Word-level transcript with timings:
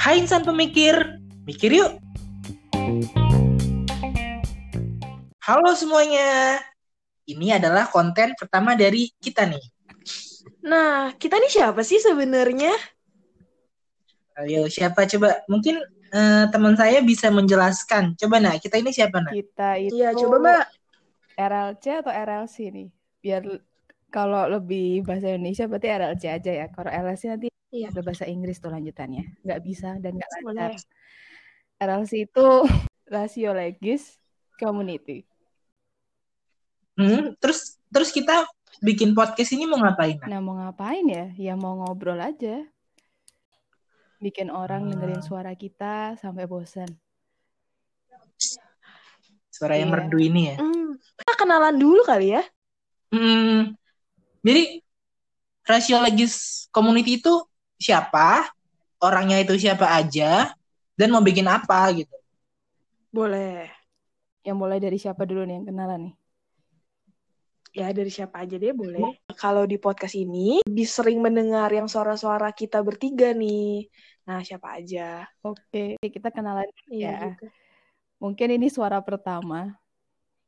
Hai 0.00 0.16
insan 0.16 0.40
pemikir, 0.48 1.20
mikir 1.44 1.76
yuk. 1.76 2.00
Halo 5.44 5.76
semuanya. 5.76 6.56
Ini 7.28 7.60
adalah 7.60 7.84
konten 7.84 8.32
pertama 8.40 8.72
dari 8.72 9.12
kita 9.20 9.44
nih. 9.44 9.60
Nah, 10.64 11.12
kita 11.20 11.36
nih 11.36 11.52
siapa 11.52 11.84
sih 11.84 12.00
sebenarnya? 12.00 12.72
Ayo, 14.40 14.72
siapa 14.72 15.04
coba? 15.04 15.44
Mungkin 15.52 15.84
eh, 16.16 16.44
teman 16.48 16.80
saya 16.80 17.04
bisa 17.04 17.28
menjelaskan. 17.28 18.16
Coba 18.16 18.40
nah, 18.40 18.56
kita 18.56 18.80
ini 18.80 18.88
siapa 18.88 19.20
nah? 19.20 19.36
Kita 19.36 19.76
itu 19.76 20.00
Iya, 20.00 20.16
coba 20.16 20.40
Mbak. 20.40 20.64
RLC 21.36 21.84
atau 22.00 22.08
RLC 22.08 22.56
nih? 22.72 22.88
Biar 23.20 23.44
kalau 24.12 24.44
lebih 24.46 25.02
bahasa 25.02 25.32
Indonesia 25.32 25.64
berarti 25.64 25.88
RLC 25.88 26.22
aja 26.28 26.52
ya. 26.52 26.66
Kalau 26.68 26.90
RLC 26.92 27.22
nanti 27.32 27.48
Iya. 27.72 27.88
ada 27.88 28.04
bahasa 28.04 28.28
Inggris 28.28 28.60
tuh 28.60 28.68
lanjutannya. 28.68 29.40
Nggak 29.40 29.60
bisa 29.64 29.96
dan 29.96 30.20
nggak 30.20 30.30
lancar. 30.44 30.72
RLC 31.80 32.28
itu 32.28 32.46
rasio 33.14 33.56
legis 33.56 34.20
community. 34.60 35.24
Hmm, 36.92 37.32
terus 37.40 37.80
terus 37.88 38.12
kita 38.12 38.44
bikin 38.84 39.16
podcast 39.16 39.56
ini 39.56 39.64
mau 39.64 39.80
ngapain? 39.80 40.20
Nah? 40.20 40.28
Nah 40.28 40.40
mau 40.44 40.54
ngapain 40.60 41.04
ya? 41.08 41.26
Ya 41.40 41.54
mau 41.56 41.80
ngobrol 41.80 42.20
aja. 42.20 42.60
Bikin 44.20 44.52
orang 44.52 44.92
dengerin 44.92 45.18
Hmm. 45.18 45.26
suara 45.26 45.56
kita 45.56 46.20
sampai 46.20 46.44
bosan. 46.44 46.92
Suara 49.48 49.76
yang 49.76 49.88
Iya. 49.88 49.94
merdu 49.96 50.18
ini 50.20 50.42
ya. 50.52 50.56
Hmm, 50.60 50.96
kita 51.16 51.32
kenalan 51.36 51.76
dulu 51.76 52.04
kali 52.04 52.36
ya. 52.36 52.42
Hmm, 53.12 53.76
jadi 54.42 54.82
rasio 55.66 55.98
legis 56.02 56.66
community 56.74 57.22
itu 57.22 57.34
siapa? 57.78 58.50
Orangnya 59.02 59.42
itu 59.42 59.54
siapa 59.58 59.90
aja? 59.98 60.54
Dan 60.94 61.10
mau 61.10 61.22
bikin 61.24 61.46
apa 61.46 61.90
gitu? 61.94 62.14
Boleh. 63.10 63.70
Yang 64.42 64.56
mulai 64.58 64.78
dari 64.82 64.98
siapa 64.98 65.22
dulu 65.22 65.46
nih 65.46 65.54
yang 65.62 65.66
kenalan 65.66 66.00
nih? 66.10 66.14
Ya, 67.72 67.88
dari 67.88 68.12
siapa 68.12 68.44
aja 68.44 68.60
deh 68.60 68.76
boleh. 68.76 69.16
Kalau 69.32 69.64
di 69.64 69.80
podcast 69.80 70.12
ini, 70.12 70.60
lebih 70.68 70.84
sering 70.84 71.24
mendengar 71.24 71.72
yang 71.72 71.88
suara-suara 71.88 72.52
kita 72.52 72.84
bertiga 72.84 73.32
nih. 73.32 73.88
Nah, 74.28 74.44
siapa 74.44 74.76
aja? 74.76 75.24
Oke, 75.40 75.96
kita 75.98 76.28
kenalan 76.28 76.68
Iya 76.92 77.16
ya. 77.16 77.20
juga. 77.32 77.48
Mungkin 78.20 78.48
ini 78.60 78.68
suara 78.68 79.00
pertama 79.00 79.72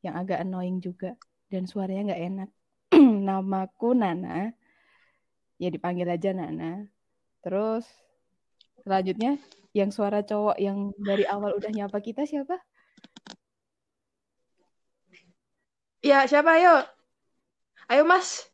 yang 0.04 0.14
agak 0.20 0.44
annoying 0.44 0.84
juga 0.84 1.16
dan 1.48 1.64
suaranya 1.64 2.12
nggak 2.12 2.22
enak. 2.28 2.48
Namaku 3.26 3.96
Nana. 3.96 4.52
Ya 5.56 5.68
dipanggil 5.70 6.10
aja 6.10 6.34
Nana. 6.34 6.84
Terus 7.44 7.86
selanjutnya 8.82 9.38
yang 9.74 9.90
suara 9.90 10.22
cowok 10.22 10.56
yang 10.60 10.92
dari 11.00 11.26
awal 11.26 11.56
udah 11.58 11.70
nyapa 11.72 11.98
kita 11.98 12.28
siapa? 12.28 12.60
Ya, 16.04 16.28
siapa 16.28 16.60
ayo? 16.60 16.84
Ayo, 17.88 18.04
Mas. 18.04 18.44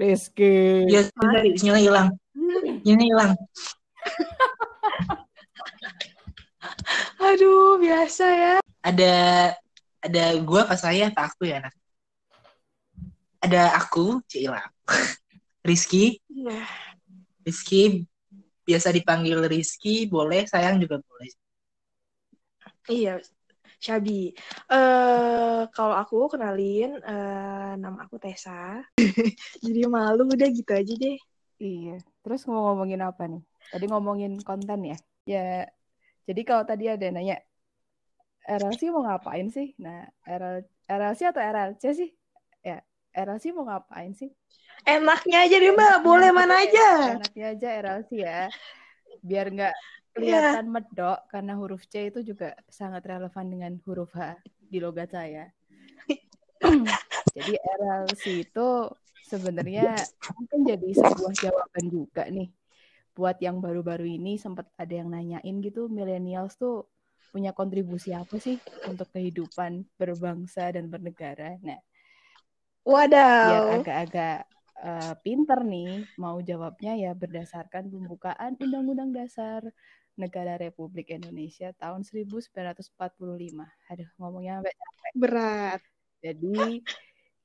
Rizky. 0.00 0.88
Ya, 0.88 1.04
sebentar, 1.04 1.44
sinyalnya 1.44 1.84
hilang. 1.84 2.08
Sinyalnya 2.80 3.06
hilang. 3.12 3.32
Aduh, 7.22 7.78
biasa 7.78 8.24
ya. 8.32 8.54
Ada 8.82 9.14
ada 10.02 10.24
gua 10.42 10.66
apa 10.66 10.74
saya 10.74 11.12
apa 11.12 11.30
aku 11.30 11.46
ya, 11.46 11.60
Nak? 11.60 11.74
Ada 13.42 13.74
aku, 13.82 14.22
Cila. 14.30 14.62
Rizky, 15.68 16.18
Nah, 16.30 16.66
Rizky 17.46 18.06
biasa 18.62 18.94
dipanggil 18.94 19.38
Rizky, 19.50 20.06
boleh, 20.06 20.46
sayang 20.46 20.78
juga 20.78 21.02
boleh. 21.02 21.30
iya, 22.90 23.18
Syabi. 23.84 24.12
Eh, 24.72 25.60
kalau 25.74 25.94
aku 26.02 26.16
kenalin, 26.32 26.90
eh, 27.10 27.72
nama 27.82 27.98
aku 28.06 28.16
Tessa. 28.22 28.52
Jadi 29.64 29.80
malu 29.90 30.22
udah 30.34 30.48
gitu 30.58 30.70
aja 30.80 30.92
deh. 31.02 31.16
Iya. 31.62 31.98
Terus 32.22 32.40
mau 32.50 32.60
ngomongin 32.66 33.00
apa 33.08 33.22
nih? 33.30 33.42
Tadi 33.70 33.84
ngomongin 33.90 34.32
konten 34.48 34.80
ya. 34.90 34.96
Ya. 35.26 35.40
Jadi 36.28 36.40
kalau 36.48 36.64
tadi 36.70 36.84
ada 36.86 37.02
yang 37.06 37.16
nanya 37.18 37.36
RLC 38.46 38.90
mau 38.94 39.02
ngapain 39.06 39.46
sih? 39.56 39.68
Nah, 39.84 40.06
RL, 40.26 40.56
RLC 40.90 41.20
atau 41.30 41.42
RLC 41.42 41.84
sih? 41.94 42.10
RLC 43.12 43.52
mau 43.52 43.68
ngapain 43.68 44.12
sih? 44.16 44.32
Enaknya 44.82 45.46
aja 45.46 45.56
deh, 45.60 45.72
Mbak. 45.72 45.96
Boleh 46.02 46.30
mana 46.34 46.64
aja. 46.64 47.16
Enaknya 47.20 47.46
aja 47.54 47.68
RLC 47.80 48.10
ya. 48.18 48.40
Biar 49.22 49.46
nggak 49.52 49.74
Iya. 50.12 50.52
kelihatan 50.52 50.68
medok 50.68 51.24
karena 51.32 51.56
huruf 51.56 51.88
C 51.88 52.12
itu 52.12 52.20
juga 52.20 52.52
sangat 52.68 53.00
relevan 53.08 53.48
dengan 53.48 53.72
huruf 53.88 54.12
H 54.12 54.36
di 54.68 54.76
logat 54.76 55.16
saya. 55.16 55.48
Jadi 57.36 57.52
RLC 57.56 58.24
itu 58.44 58.68
sebenarnya 59.24 59.96
mungkin 60.36 60.68
jadi 60.68 60.88
sebuah 60.92 61.32
jawaban 61.32 61.84
juga 61.88 62.28
nih 62.28 62.52
buat 63.16 63.40
yang 63.40 63.64
baru-baru 63.64 64.04
ini 64.04 64.36
sempat 64.36 64.68
ada 64.76 64.92
yang 64.92 65.08
nanyain 65.08 65.56
gitu 65.64 65.88
millennials 65.88 66.60
tuh 66.60 66.84
punya 67.32 67.56
kontribusi 67.56 68.12
apa 68.12 68.36
sih 68.36 68.60
untuk 68.84 69.08
kehidupan 69.16 69.88
berbangsa 69.96 70.68
dan 70.76 70.92
bernegara. 70.92 71.56
Nah, 71.64 71.80
biar 73.42 73.62
Wadaw. 73.62 73.80
agak-agak 73.82 74.38
eh, 74.82 75.14
pinter 75.22 75.58
nih 75.62 76.06
mau 76.18 76.38
jawabnya 76.42 76.92
ya 76.98 77.12
berdasarkan 77.14 77.90
pembukaan 77.90 78.58
Undang-Undang 78.58 79.10
Dasar 79.14 79.62
Negara 80.18 80.60
Republik 80.60 81.08
Indonesia 81.08 81.72
tahun 81.78 82.04
1945. 82.04 83.66
Aduh, 83.88 84.10
ngomongnya 84.20 84.60
sampai 84.60 85.10
Berat. 85.14 85.80
jadi 86.22 86.82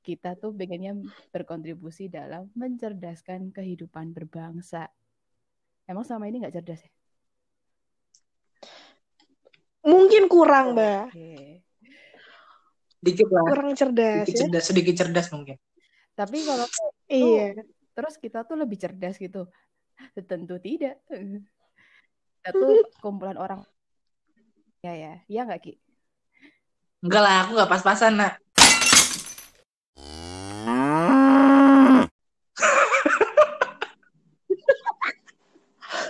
kita 0.06 0.38
tuh 0.40 0.54
pengennya 0.56 0.96
berkontribusi 1.34 2.08
dalam 2.08 2.48
mencerdaskan 2.56 3.52
kehidupan 3.52 4.16
berbangsa. 4.16 4.88
Emang 5.88 6.04
selama 6.04 6.28
ini 6.28 6.40
nggak 6.44 6.54
cerdas 6.60 6.80
ya? 6.84 6.92
Mungkin 9.88 10.28
kurang, 10.28 10.76
Mbak. 10.76 11.12
Oke. 11.12 11.64
Dikit 12.98 13.28
lah, 13.30 13.46
Kurang 13.46 13.72
cerdas 13.78 14.26
sedikit 14.26 14.34
ya. 14.34 14.40
cerdas, 14.42 14.64
sedikit 14.66 14.94
cerdas 14.98 15.26
mungkin. 15.30 15.56
Tapi 16.18 16.38
kalau 16.42 16.66
Iya. 17.06 17.62
terus 17.94 18.18
kita 18.18 18.42
tuh 18.42 18.58
lebih 18.58 18.74
cerdas 18.74 19.14
gitu. 19.16 19.46
Tentu 20.26 20.58
tidak. 20.58 20.98
Kita 21.06 22.50
tuh 22.50 22.82
kumpulan 23.02 23.38
orang. 23.38 23.62
Ya 24.82 24.94
ya, 24.94 25.12
ya 25.26 25.42
nggak 25.46 25.62
Ki? 25.62 25.74
Enggak 26.98 27.22
lah, 27.22 27.36
aku 27.46 27.50
nggak 27.54 27.70
pas-pasan, 27.70 28.18
nak. 28.18 28.42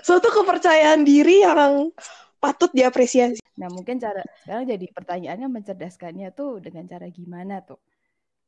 Suatu 0.03 0.29
kepercayaan 0.33 1.07
diri 1.07 1.45
yang 1.45 1.93
patut 2.39 2.71
diapresiasi. 2.73 3.43
Nah 3.59 3.69
mungkin 3.71 3.99
cara 3.99 4.23
sekarang 4.47 4.65
jadi 4.71 4.87
pertanyaannya 4.95 5.49
mencerdaskannya 5.51 6.29
tuh 6.33 6.63
dengan 6.63 6.87
cara 6.87 7.07
gimana 7.11 7.61
tuh? 7.63 7.79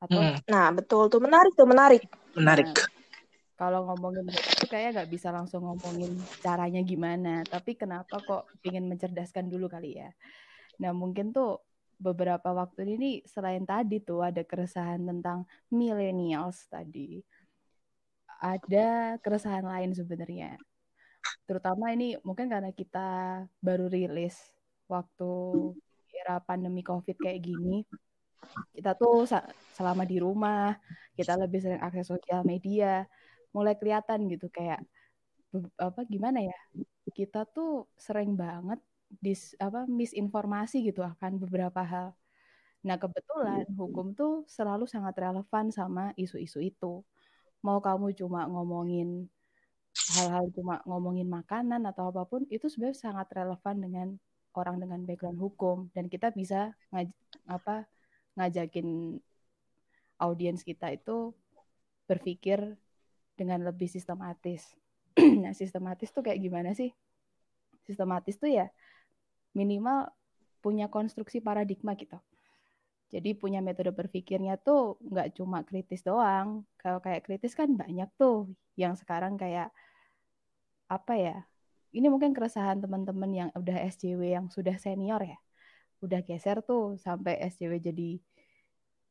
Atau 0.00 0.22
Hmm, 0.22 0.38
Nah, 0.48 0.72
betul 0.72 1.12
tuh. 1.12 1.20
Menarik 1.20 1.52
tuh, 1.58 1.68
menarik. 1.68 2.02
menarik. 2.38 2.70
kalau 3.60 3.84
ngomongin 3.92 4.24
itu 4.32 4.64
kayak 4.72 4.96
nggak 4.96 5.10
bisa 5.12 5.28
langsung 5.28 5.68
ngomongin 5.68 6.16
caranya 6.40 6.80
gimana, 6.80 7.44
tapi 7.44 7.76
kenapa 7.76 8.16
kok 8.24 8.48
ingin 8.64 8.88
mencerdaskan 8.88 9.52
dulu 9.52 9.68
kali 9.68 10.00
ya? 10.00 10.08
Nah 10.80 10.96
mungkin 10.96 11.28
tuh 11.36 11.60
beberapa 12.00 12.56
waktu 12.56 12.96
ini 12.96 13.20
selain 13.28 13.68
tadi 13.68 14.00
tuh 14.00 14.24
ada 14.24 14.40
keresahan 14.48 15.04
tentang 15.04 15.44
millennials 15.68 16.64
tadi, 16.72 17.20
ada 18.40 19.20
keresahan 19.20 19.68
lain 19.68 19.92
sebenarnya. 19.92 20.56
Terutama 21.44 21.90
ini 21.90 22.14
mungkin 22.22 22.46
karena 22.46 22.70
kita 22.70 23.08
baru 23.58 23.90
rilis 23.90 24.38
waktu 24.86 25.30
era 26.10 26.38
pandemi 26.42 26.82
COVID 26.84 27.16
kayak 27.16 27.40
gini, 27.42 27.82
kita 28.74 28.94
tuh 28.94 29.26
selama 29.74 30.02
di 30.06 30.20
rumah, 30.22 30.76
kita 31.14 31.34
lebih 31.38 31.60
sering 31.62 31.82
akses 31.82 32.10
sosial 32.10 32.42
media, 32.46 33.06
mulai 33.50 33.74
kelihatan 33.74 34.30
gitu 34.30 34.46
kayak 34.50 34.82
apa 35.78 36.00
gimana 36.06 36.42
ya? 36.44 36.58
Kita 37.10 37.42
tuh 37.48 37.90
sering 37.98 38.38
banget 38.38 38.78
dis 39.10 39.58
apa 39.58 39.90
misinformasi 39.90 40.86
gitu 40.86 41.02
akan 41.02 41.42
beberapa 41.42 41.82
hal. 41.82 42.14
Nah, 42.86 42.96
kebetulan 42.96 43.66
hukum 43.76 44.14
tuh 44.16 44.46
selalu 44.48 44.86
sangat 44.88 45.18
relevan 45.18 45.68
sama 45.74 46.14
isu-isu 46.16 46.62
itu. 46.62 47.02
Mau 47.60 47.78
kamu 47.82 48.16
cuma 48.16 48.48
ngomongin 48.48 49.28
hal-hal 50.16 50.50
cuma 50.54 50.82
ngomongin 50.86 51.26
makanan 51.26 51.82
atau 51.86 52.10
apa 52.10 52.26
pun 52.26 52.46
itu 52.50 52.66
sebenarnya 52.70 52.98
sangat 52.98 53.26
relevan 53.34 53.76
dengan 53.78 54.08
orang 54.54 54.82
dengan 54.82 55.00
background 55.06 55.38
hukum 55.38 55.76
dan 55.94 56.10
kita 56.10 56.34
bisa 56.34 56.74
ngaj 56.90 57.10
apa 57.46 57.86
ngajakin 58.34 59.18
audiens 60.20 60.62
kita 60.62 60.92
itu 60.94 61.32
berpikir 62.10 62.76
dengan 63.38 63.62
lebih 63.64 63.88
sistematis. 63.88 64.66
nah, 65.42 65.56
sistematis 65.56 66.12
tuh 66.12 66.26
kayak 66.26 66.42
gimana 66.42 66.74
sih? 66.76 66.92
Sistematis 67.86 68.36
tuh 68.36 68.50
ya 68.52 68.66
minimal 69.56 70.10
punya 70.60 70.92
konstruksi 70.92 71.40
paradigma 71.40 71.96
gitu. 71.96 72.20
Jadi 73.10 73.34
punya 73.34 73.58
metode 73.58 73.90
berpikirnya 73.90 74.54
tuh 74.62 74.94
nggak 75.02 75.34
cuma 75.34 75.66
kritis 75.66 76.06
doang. 76.06 76.62
Kalau 76.78 77.02
kayak 77.02 77.26
kritis 77.26 77.58
kan 77.58 77.74
banyak 77.74 78.06
tuh 78.14 78.46
yang 78.78 78.94
sekarang 78.94 79.34
kayak 79.34 79.74
apa 80.86 81.14
ya? 81.18 81.36
Ini 81.90 82.06
mungkin 82.06 82.30
keresahan 82.30 82.78
teman-teman 82.78 83.30
yang 83.34 83.48
udah 83.58 83.76
SJW 83.90 84.22
yang 84.38 84.46
sudah 84.46 84.78
senior 84.78 85.18
ya. 85.26 85.38
Udah 85.98 86.22
geser 86.22 86.62
tuh 86.62 86.94
sampai 87.02 87.42
SJW 87.50 87.82
jadi 87.82 88.22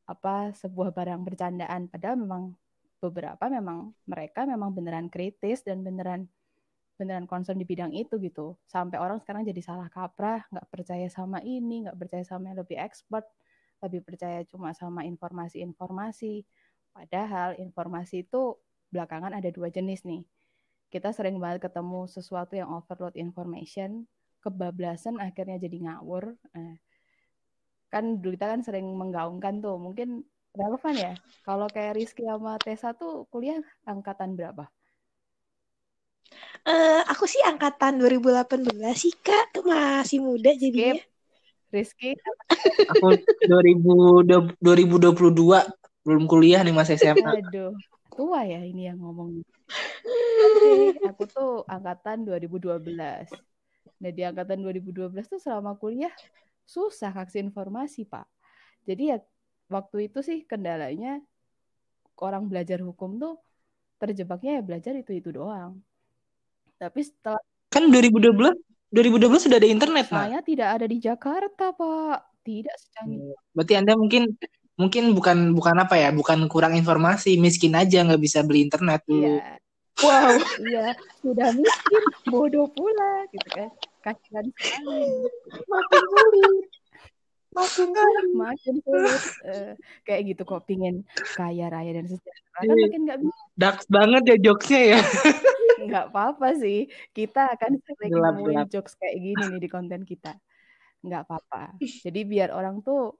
apa 0.08 0.56
sebuah 0.56 0.96
barang 0.96 1.20
bercandaan. 1.20 1.92
Padahal 1.92 2.16
memang 2.16 2.56
beberapa 3.04 3.52
memang 3.52 3.92
mereka 4.08 4.48
memang 4.48 4.72
beneran 4.72 5.12
kritis 5.12 5.60
dan 5.60 5.84
beneran 5.84 6.24
beneran 7.00 7.24
concern 7.24 7.56
di 7.56 7.64
bidang 7.64 7.96
itu 7.96 8.20
gitu. 8.20 8.56
Sampai 8.68 9.00
orang 9.00 9.20
sekarang 9.24 9.44
jadi 9.48 9.60
salah 9.64 9.88
kaprah, 9.88 10.44
nggak 10.52 10.68
percaya 10.68 11.08
sama 11.08 11.40
ini, 11.40 11.88
nggak 11.88 11.96
percaya 11.96 12.24
sama 12.28 12.52
yang 12.52 12.60
lebih 12.60 12.76
expert, 12.76 13.24
lebih 13.80 14.00
percaya 14.04 14.44
cuma 14.46 14.76
sama 14.76 15.04
informasi-informasi. 15.08 16.44
Padahal 16.92 17.56
informasi 17.56 18.26
itu 18.28 18.56
belakangan 18.92 19.32
ada 19.32 19.48
dua 19.48 19.70
jenis 19.72 20.04
nih. 20.04 20.22
Kita 20.90 21.14
sering 21.14 21.38
banget 21.38 21.70
ketemu 21.70 22.10
sesuatu 22.10 22.58
yang 22.58 22.68
overload 22.74 23.14
information, 23.14 24.10
kebablasan 24.42 25.22
akhirnya 25.22 25.62
jadi 25.62 25.78
ngawur. 25.86 26.34
Nah, 26.50 26.74
kan 27.90 28.18
dulu 28.18 28.34
kita 28.34 28.46
kan 28.50 28.60
sering 28.66 28.86
menggaungkan 28.98 29.62
tuh, 29.62 29.78
mungkin 29.78 30.26
relevan 30.50 30.94
ya. 30.98 31.12
Kalau 31.46 31.70
kayak 31.70 31.94
Rizky 31.94 32.26
sama 32.26 32.58
Tessa 32.58 32.90
tuh 32.94 33.30
kuliah 33.30 33.62
angkatan 33.86 34.34
berapa? 34.34 34.66
Uh, 36.60 37.02
aku 37.08 37.24
sih 37.24 37.40
angkatan 37.42 37.98
2018 37.98 38.68
sih 38.94 39.14
kak, 39.24 39.56
masih 39.64 40.20
muda 40.20 40.52
jadinya. 40.52 40.98
Rizky? 41.70 42.18
Aku 42.90 43.14
2000, 43.46 44.26
2022 44.58 45.06
belum 46.02 46.24
kuliah 46.26 46.60
nih 46.66 46.74
Mas 46.74 46.90
SMA. 46.90 47.40
Aduh, 47.40 47.74
tua 48.14 48.42
ya 48.44 48.60
ini 48.62 48.90
yang 48.90 48.98
ngomong. 48.98 49.42
Aku 51.14 51.24
tuh 51.30 51.62
angkatan 51.70 52.26
2012. 52.26 53.30
Nah, 54.00 54.10
di 54.10 54.22
angkatan 54.26 54.64
2012 54.64 55.12
tuh 55.30 55.38
selama 55.38 55.78
kuliah 55.78 56.12
susah 56.66 57.12
akses 57.14 57.40
informasi, 57.40 58.08
Pak. 58.08 58.26
Jadi 58.88 59.14
ya 59.14 59.18
waktu 59.70 60.10
itu 60.10 60.24
sih 60.24 60.42
kendalanya 60.48 61.22
orang 62.18 62.48
belajar 62.50 62.82
hukum 62.82 63.16
tuh 63.20 63.38
terjebaknya 64.00 64.58
ya 64.58 64.62
belajar 64.64 64.92
itu-itu 64.96 65.30
doang. 65.30 65.78
Tapi 66.80 67.04
setelah 67.04 67.40
kan 67.68 67.86
2012 67.92 68.56
2012 68.90 69.46
sudah 69.46 69.58
ada 69.62 69.70
internet, 69.70 70.10
Saya 70.10 70.38
nah. 70.38 70.42
tidak 70.42 70.68
ada 70.74 70.86
di 70.90 70.98
Jakarta, 70.98 71.70
Pak. 71.70 72.18
Tidak 72.42 72.74
secanggih. 72.74 73.30
Hmm, 73.30 73.54
berarti 73.54 73.74
Anda 73.78 73.92
mungkin 73.94 74.22
mungkin 74.74 75.04
bukan 75.14 75.38
bukan 75.54 75.76
apa 75.78 75.94
ya, 75.94 76.10
bukan 76.10 76.50
kurang 76.50 76.74
informasi, 76.74 77.38
miskin 77.38 77.78
aja 77.78 78.02
nggak 78.02 78.18
bisa 78.18 78.42
beli 78.42 78.66
internet 78.66 79.06
dulu. 79.06 79.38
Iya. 79.38 79.60
Wow, 80.00 80.32
iya, 80.72 80.96
sudah 81.20 81.48
miskin, 81.52 82.04
bodoh 82.32 82.66
pula 82.72 83.28
gitu 83.30 83.48
kan. 83.52 83.70
Kasihan 84.00 84.46
sekali. 84.56 85.28
Makin 85.68 86.02
sulit. 86.08 86.79
Makin 87.50 87.88
sulit. 87.90 88.26
Makin 88.46 88.74
sulit. 88.82 89.22
Uh, 89.42 89.72
kayak 90.06 90.22
gitu 90.34 90.42
kok 90.46 90.64
pingin 90.66 91.02
kaya 91.34 91.66
raya 91.66 91.90
dan 91.94 92.06
sejahtera 92.06 92.50
kan 92.50 92.76
iya. 92.76 92.84
makin 92.86 93.00
nggak 93.06 93.18
bisa. 93.22 93.42
Dark 93.56 93.78
banget 93.88 94.22
ya 94.26 94.36
jokesnya 94.50 94.82
ya. 94.96 95.00
nggak 95.88 96.04
apa-apa 96.12 96.48
sih. 96.58 96.80
Kita 97.10 97.42
akan 97.56 97.70
sering 97.82 98.12
nemuin 98.14 98.60
jokes 98.70 98.94
kayak 98.98 99.16
gini 99.18 99.42
nih 99.56 99.60
di 99.62 99.68
konten 99.70 100.02
kita. 100.06 100.36
Nggak 101.02 101.22
apa-apa. 101.26 101.78
Jadi 101.80 102.20
biar 102.26 102.54
orang 102.54 102.84
tuh 102.84 103.18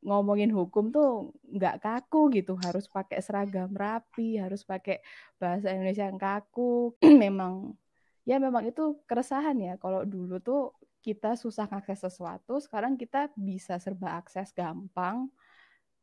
ngomongin 0.00 0.48
hukum 0.48 0.88
tuh 0.88 1.36
nggak 1.44 1.84
kaku 1.84 2.32
gitu 2.32 2.56
harus 2.56 2.88
pakai 2.88 3.20
seragam 3.20 3.68
rapi 3.76 4.40
harus 4.40 4.64
pakai 4.64 5.04
bahasa 5.36 5.76
Indonesia 5.76 6.08
yang 6.08 6.16
kaku 6.16 6.96
memang 7.24 7.76
ya 8.24 8.40
memang 8.40 8.64
itu 8.64 8.96
keresahan 9.04 9.60
ya 9.60 9.76
kalau 9.76 10.08
dulu 10.08 10.40
tuh 10.40 10.72
kita 11.00 11.36
susah 11.36 11.68
akses 11.68 12.04
sesuatu 12.04 12.60
sekarang 12.60 12.96
kita 12.96 13.32
bisa 13.36 13.80
serba 13.80 14.20
akses 14.20 14.52
gampang 14.52 15.28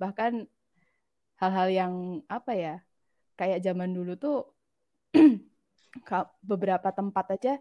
bahkan 0.02 0.46
hal-hal 1.38 1.68
yang 1.70 1.94
apa 2.26 2.54
ya 2.58 2.76
kayak 3.38 3.62
zaman 3.62 3.94
dulu 3.94 4.18
tuh 4.18 4.38
beberapa 6.50 6.90
tempat 6.90 7.38
aja 7.38 7.54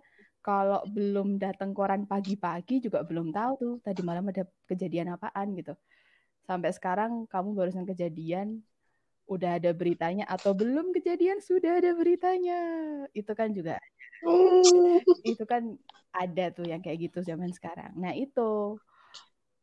kalau 0.46 0.78
belum 0.86 1.42
datang 1.42 1.74
koran 1.74 2.06
pagi-pagi 2.06 2.78
juga 2.78 3.02
belum 3.02 3.34
tahu 3.34 3.52
tuh 3.58 3.74
tadi 3.82 4.00
malam 4.06 4.30
ada 4.30 4.46
kejadian 4.70 5.18
apaan 5.18 5.58
gitu. 5.58 5.74
Sampai 6.46 6.70
sekarang 6.70 7.26
kamu 7.26 7.58
barusan 7.58 7.82
kejadian 7.82 8.62
udah 9.26 9.58
ada 9.58 9.74
beritanya 9.74 10.22
atau 10.30 10.54
belum 10.54 10.94
kejadian 10.94 11.42
sudah 11.42 11.82
ada 11.82 11.90
beritanya. 11.98 12.62
Itu 13.10 13.34
kan 13.34 13.50
juga 13.50 13.82
itu 15.34 15.42
kan 15.50 15.74
ada 16.16 16.48
tuh 16.52 16.64
yang 16.64 16.80
kayak 16.80 17.12
gitu 17.12 17.20
zaman 17.20 17.52
sekarang. 17.52 17.92
Nah, 18.00 18.16
itu 18.16 18.80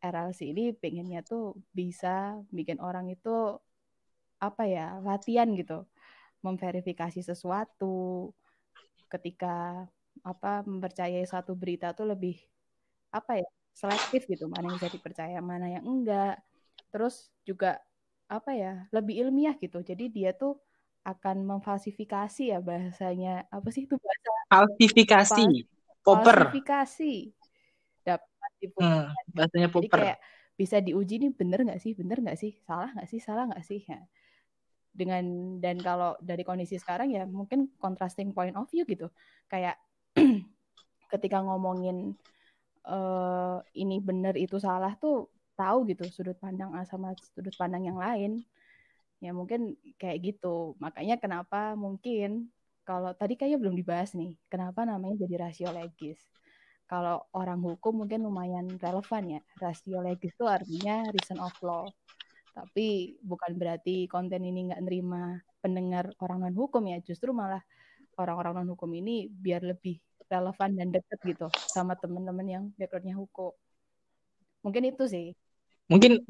RLC 0.03 0.53
ini 0.53 0.75
pengennya 0.75 1.25
tuh 1.25 1.57
bisa 1.73 2.37
bikin 2.53 2.77
orang 2.77 3.09
itu 3.09 3.57
apa 4.37 4.63
ya, 4.67 4.99
latihan 5.01 5.49
gitu. 5.57 5.87
Memverifikasi 6.43 7.23
sesuatu, 7.23 8.29
ketika 9.07 9.87
apa 10.21 10.61
mempercayai 10.65 11.25
satu 11.25 11.57
berita 11.57 11.95
tuh 11.97 12.13
lebih 12.13 12.37
apa 13.09 13.41
ya 13.41 13.49
selektif 13.73 14.29
gitu. 14.29 14.45
Mana 14.51 14.69
yang 14.69 14.77
bisa 14.77 14.91
dipercaya 14.91 15.39
mana 15.41 15.71
yang 15.71 15.85
enggak. 15.87 16.41
Terus 16.93 17.31
juga 17.47 17.81
apa 18.29 18.53
ya 18.53 18.85
lebih 18.91 19.23
ilmiah 19.23 19.55
gitu. 19.57 19.81
Jadi 19.81 20.09
dia 20.11 20.35
tuh 20.35 20.59
akan 21.07 21.47
memfalsifikasi 21.47 22.53
ya 22.53 22.59
bahasanya. 22.59 23.47
Apa 23.49 23.71
sih 23.71 23.87
itu 23.87 23.95
bahasa? 23.97 24.31
Falsifikasi 24.51 25.45
popper 26.03 26.51
falsifikasi. 26.51 27.15
Dapat 28.03 28.51
hmm, 28.75 29.03
bahasanya 29.31 29.69
popper 29.71 29.87
jadi 29.87 29.97
kayak 30.13 30.19
bisa 30.53 30.77
diuji 30.83 31.17
nih 31.17 31.31
bener 31.33 31.59
nggak 31.65 31.81
sih? 31.81 31.97
Bener 31.97 32.19
nggak 32.21 32.37
sih? 32.37 32.51
Salah 32.67 32.91
nggak 32.93 33.07
sih? 33.09 33.19
Salah 33.23 33.43
nggak 33.49 33.65
sih? 33.65 33.81
Ya. 33.87 33.99
Dengan 34.93 35.25
dan 35.57 35.81
kalau 35.81 36.13
dari 36.21 36.45
kondisi 36.45 36.77
sekarang 36.77 37.09
ya 37.09 37.25
mungkin 37.25 37.73
contrasting 37.81 38.35
point 38.35 38.53
of 38.53 38.69
view 38.69 38.85
gitu. 38.85 39.09
Kayak 39.49 39.79
ketika 41.13 41.41
ngomongin 41.41 42.13
uh, 42.85 43.63
ini 43.73 43.97
benar 44.03 44.37
itu 44.37 44.61
salah 44.61 44.93
tuh 44.99 45.31
tahu 45.53 45.85
gitu 45.89 46.05
sudut 46.09 46.37
pandang 46.37 46.73
A 46.77 46.85
sama 46.85 47.17
sudut 47.33 47.55
pandang 47.57 47.89
yang 47.89 47.97
lain. 47.97 48.45
Ya 49.23 49.31
mungkin 49.31 49.79
kayak 49.97 50.19
gitu. 50.21 50.75
Makanya 50.77 51.17
kenapa 51.17 51.73
mungkin 51.79 52.51
kalau 52.83 53.11
tadi 53.15 53.39
kayaknya 53.39 53.59
belum 53.59 53.75
dibahas 53.79 54.15
nih 54.15 54.35
kenapa 54.51 54.83
namanya 54.83 55.23
jadi 55.23 55.47
rasio 55.47 55.71
legis 55.71 56.19
kalau 56.87 57.23
orang 57.31 57.63
hukum 57.63 58.03
mungkin 58.03 58.27
lumayan 58.27 58.67
relevan 58.79 59.39
ya 59.39 59.41
rasio 59.59 60.03
legis 60.03 60.35
itu 60.35 60.45
artinya 60.45 61.07
reason 61.15 61.39
of 61.39 61.55
law 61.63 61.87
tapi 62.53 63.17
bukan 63.25 63.57
berarti 63.57 64.05
konten 64.05 64.45
ini 64.45 64.69
nggak 64.69 64.81
nerima 64.85 65.41
pendengar 65.57 66.13
orang 66.21 66.45
non 66.45 66.55
hukum 66.59 66.85
ya, 66.85 67.01
justru 67.01 67.33
malah 67.33 67.63
orang-orang 68.21 68.61
non 68.61 68.77
hukum 68.77 68.93
ini 68.93 69.25
biar 69.25 69.65
lebih 69.65 69.97
relevan 70.29 70.77
dan 70.77 70.93
deket 70.93 71.19
gitu 71.25 71.47
sama 71.65 71.97
teman-teman 71.97 72.45
yang 72.45 72.63
backgroundnya 72.77 73.17
hukum. 73.17 73.55
Mungkin 74.61 74.93
itu 74.93 75.03
sih. 75.09 75.27
Mungkin 75.89 76.23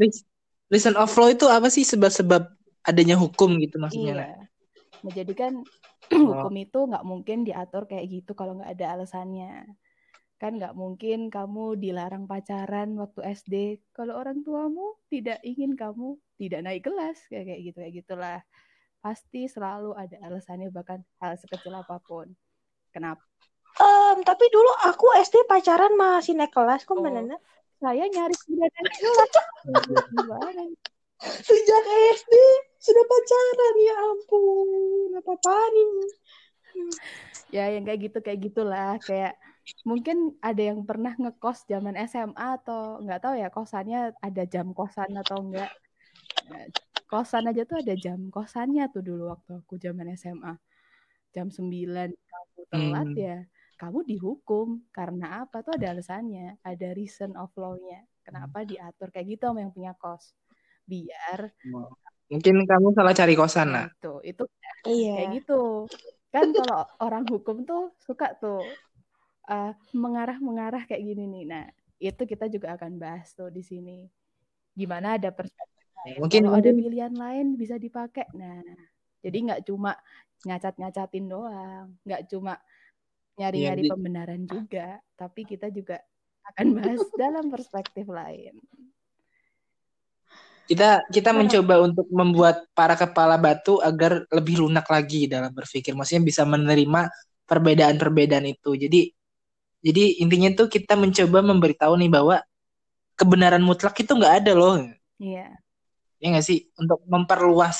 reason 0.71 0.95
of 0.95 1.11
law 1.19 1.27
itu 1.27 1.45
apa 1.51 1.67
sih 1.67 1.83
sebab-sebab 1.83 2.47
adanya 2.87 3.19
hukum 3.19 3.59
gitu 3.59 3.77
maksudnya? 3.83 4.15
Iya. 4.15 4.23
Nah, 4.23 4.47
jadi 5.11 5.33
kan 5.35 5.53
oh. 6.15 6.23
hukum 6.31 6.55
itu 6.55 6.79
nggak 6.87 7.03
mungkin 7.03 7.43
diatur 7.43 7.89
kayak 7.89 8.07
gitu 8.07 8.31
kalau 8.37 8.59
nggak 8.59 8.71
ada 8.79 8.99
alasannya. 8.99 9.67
Kan 10.39 10.59
nggak 10.59 10.75
mungkin 10.75 11.27
kamu 11.31 11.79
dilarang 11.79 12.27
pacaran 12.27 12.95
waktu 12.99 13.19
SD 13.35 13.55
kalau 13.95 14.19
orang 14.19 14.43
tuamu 14.43 14.99
tidak 15.11 15.39
ingin 15.43 15.75
kamu 15.75 16.19
tidak 16.39 16.59
naik 16.63 16.83
kelas 16.87 17.19
kayak 17.27 17.51
kayak 17.51 17.61
gitu 17.67 17.77
kayak 17.83 17.93
gitulah. 18.03 18.39
Pasti 19.03 19.51
selalu 19.51 19.95
ada 19.99 20.15
alasannya 20.23 20.71
bahkan 20.71 21.03
hal 21.19 21.35
sekecil 21.35 21.75
apa 21.75 21.99
pun. 21.99 22.31
Kenapa 22.93 23.23
um, 23.79 24.17
tapi 24.21 24.45
dulu 24.53 24.69
aku 24.85 25.05
SD 25.23 25.49
pacaran 25.49 25.93
masih 25.97 26.37
naik 26.37 26.53
kelas 26.53 26.85
kok 26.85 26.97
oh, 26.97 27.01
mana 27.01 27.37
saya 27.81 28.05
nyari 28.07 28.35
sudah 28.37 28.67
naik 28.77 28.93
kelas 29.01 29.31
sejak 31.23 31.83
SD 32.19 32.33
sudah 32.83 33.03
pacaran 33.07 33.75
ya 33.79 33.95
ampun 34.11 35.09
apa 35.15 35.31
apa 35.39 35.55
ini 35.71 36.07
ya 37.55 37.65
yang 37.71 37.87
kayak 37.87 37.99
gitu 38.11 38.17
kayak 38.19 38.39
gitulah 38.43 38.99
kayak 38.99 39.39
mungkin 39.87 40.35
ada 40.43 40.59
yang 40.59 40.83
pernah 40.83 41.15
ngekos 41.15 41.63
zaman 41.71 41.95
SMA 42.03 42.59
atau 42.59 42.99
nggak 42.99 43.21
tahu 43.23 43.35
ya 43.39 43.47
kosannya 43.47 44.11
ada 44.19 44.43
jam 44.43 44.75
kosan 44.75 45.15
atau 45.15 45.39
enggak 45.39 45.71
nah, 46.51 46.67
kosan 47.13 47.45
aja 47.45 47.61
tuh 47.69 47.77
ada 47.77 47.93
jam 47.93 48.17
kosannya 48.33 48.89
tuh 48.89 49.05
dulu 49.05 49.29
waktu 49.29 49.61
aku 49.61 49.77
zaman 49.77 50.09
SMA. 50.17 50.57
Jam 51.29 51.53
9 51.53 52.09
kamu 52.09 52.61
telat 52.73 53.09
Hmm. 53.09 53.17
ya, 53.17 53.37
kamu 53.77 53.99
dihukum. 54.09 54.81
Karena 54.89 55.45
apa? 55.45 55.61
Tuh 55.61 55.77
ada 55.77 55.93
alasannya, 55.93 56.57
ada 56.65 56.87
reason 56.97 57.37
of 57.37 57.53
law-nya. 57.53 58.05
Kenapa 58.25 58.65
diatur 58.65 59.13
kayak 59.13 59.37
gitu 59.37 59.49
sama 59.49 59.61
yang 59.61 59.73
punya 59.73 59.93
kos. 59.93 60.33
Biar 60.89 61.53
Mungkin 62.33 62.55
kamu 62.69 62.87
salah 62.97 63.13
cari 63.19 63.33
kosan 63.39 63.67
nah 63.71 63.75
lah. 63.75 63.85
itu 63.87 64.07
itu 64.29 64.43
Iya. 64.89 65.11
kayak 65.15 65.29
gitu. 65.35 65.53
Kan 66.33 66.47
kalau 66.57 66.75
orang 67.03 67.23
hukum 67.33 67.57
tuh 67.69 67.81
suka 68.07 68.25
tuh 68.41 68.57
eh, 69.51 69.71
mengarah-mengarah 70.03 70.83
kayak 70.89 71.03
gini 71.09 71.23
nih. 71.33 71.43
Nah, 71.51 71.63
itu 72.07 72.23
kita 72.31 72.45
juga 72.55 72.67
akan 72.77 72.91
bahas 73.03 73.27
tuh 73.37 73.49
di 73.57 73.61
sini. 73.71 73.91
Gimana 74.79 75.07
ada 75.17 75.29
perspektif 75.37 75.85
lain. 75.99 76.17
Mungkin 76.21 76.41
Kalau 76.45 76.51
ada 76.59 76.71
pilihan 76.79 77.13
lain 77.23 77.45
bisa 77.61 77.75
dipakai. 77.85 78.25
Nah, 78.41 78.61
jadi 79.25 79.37
nggak 79.45 79.61
cuma 79.69 79.91
ngacat-ngacatin 80.47 81.25
doang, 81.33 81.87
nggak 82.05 82.21
cuma 82.31 82.53
ya, 83.53 83.71
nyari-nyari 83.71 83.81
di- 83.81 83.89
pembenaran 83.91 84.43
juga, 84.53 84.99
tapi 85.19 85.41
kita 85.51 85.67
juga 85.73 85.97
akan 86.53 86.67
bahas 86.77 87.03
dalam 87.15 87.45
perspektif 87.53 88.05
lain. 88.11 88.55
Kita 90.69 91.03
kita 91.11 91.31
mencoba 91.35 91.75
untuk 91.83 92.07
membuat 92.19 92.55
para 92.77 92.95
kepala 92.95 93.35
batu 93.35 93.83
agar 93.83 94.23
lebih 94.31 94.63
lunak 94.63 94.87
lagi 94.87 95.27
dalam 95.27 95.51
berpikir. 95.51 95.91
Maksudnya 95.97 96.23
bisa 96.23 96.43
menerima 96.47 97.01
perbedaan-perbedaan 97.49 98.47
itu. 98.47 98.71
Jadi 98.79 98.99
jadi 99.83 100.03
intinya 100.23 100.49
tuh 100.59 100.67
kita 100.71 100.93
mencoba 100.95 101.39
memberitahu 101.43 101.93
nih 102.01 102.11
bahwa 102.11 102.35
kebenaran 103.19 103.63
mutlak 103.63 103.95
itu 104.03 104.11
nggak 104.15 104.35
ada 104.43 104.51
loh. 104.55 104.73
Iya, 105.19 105.45
Ya 106.21 106.27
nggak 106.31 106.45
sih? 106.49 106.59
Untuk 106.81 106.99
memperluas 107.13 107.79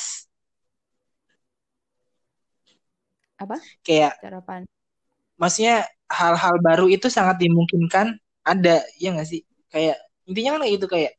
apa? 3.42 3.58
kayak 3.86 4.14
Cara 4.22 4.40
pan? 4.48 4.64
maksudnya 5.42 5.76
hal-hal 6.10 6.56
baru 6.68 6.86
itu 6.96 7.08
sangat 7.10 7.42
dimungkinkan 7.44 8.08
ada 8.46 8.84
ya 9.02 9.08
nggak 9.14 9.28
sih 9.32 9.42
kayak 9.74 9.98
intinya 10.30 10.50
kan 10.58 10.60
kayak 10.64 10.74
gitu 10.78 10.88
kayak 10.94 11.12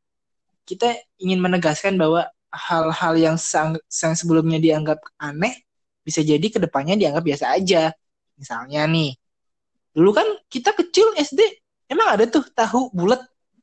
kita 0.65 0.97
ingin 1.21 1.41
menegaskan 1.41 1.97
bahwa 2.01 2.29
hal-hal 2.51 3.15
yang 3.19 3.37
sang, 3.37 3.77
yang 3.91 4.15
sebelumnya 4.15 4.59
dianggap 4.63 5.01
aneh 5.21 5.65
bisa 6.05 6.21
jadi 6.21 6.45
ke 6.45 6.61
depannya 6.61 6.95
dianggap 7.01 7.25
biasa 7.25 7.57
aja 7.57 7.91
misalnya 8.37 8.85
nih 8.89 9.17
dulu 9.95 10.11
kan 10.13 10.27
kita 10.53 10.77
kecil 10.77 11.17
SD 11.17 11.41
emang 11.89 12.19
ada 12.19 12.25
tuh 12.29 12.45
tahu 12.53 12.93
bulat 12.93 13.23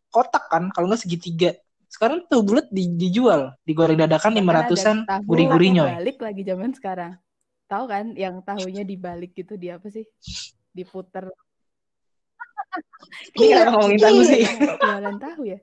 kotak 0.09 0.49
kan 0.49 0.73
kalau 0.73 0.89
nggak 0.89 1.01
segitiga 1.05 1.53
sekarang 1.91 2.23
tahu 2.25 2.41
bulat 2.41 2.71
di- 2.71 2.95
dijual 2.95 3.51
digoreng 3.67 3.99
dadakan 3.99 4.31
lima 4.31 4.63
ratusan 4.63 5.03
tahu 5.05 5.21
gurih-gurih 5.27 5.69
nyoy 5.75 5.91
balik 5.99 6.17
lagi 6.23 6.41
zaman 6.47 6.71
sekarang. 6.71 7.13
Tahu 7.71 7.87
kan 7.87 8.05
yang 8.19 8.43
tahunya 8.43 8.83
dibalik 8.83 9.31
gitu 9.31 9.55
dia 9.55 9.79
apa 9.79 9.87
sih? 9.87 10.03
Diputer. 10.75 11.31
ini 13.35 13.45
kenapa 13.51 13.79
ngomongin 13.79 13.99
tahu 13.99 14.19
sih 14.27 14.43
Jualan 14.83 15.17
tahu 15.19 15.41
ya. 15.47 15.59